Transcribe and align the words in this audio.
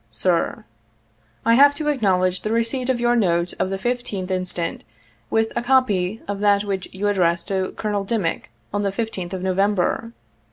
"Sir: 0.09 0.65
"I 1.45 1.53
have 1.53 1.75
to 1.75 1.89
acknowledge 1.89 2.41
the 2.41 2.51
receipt 2.51 2.89
of 2.89 2.99
your 2.99 3.15
note 3.15 3.53
of 3.59 3.69
the 3.69 3.77
15th 3.77 4.31
instant, 4.31 4.83
with 5.29 5.51
a 5.55 5.61
copy 5.61 6.23
of 6.27 6.39
that 6.39 6.63
which 6.63 6.89
you 6.91 7.07
addressed 7.07 7.49
to 7.49 7.75
Col. 7.77 8.03
Dimick, 8.03 8.49
on 8.73 8.81
the 8.81 8.91
15th 8.91 9.33
of 9.33 9.43
November. 9.43 10.11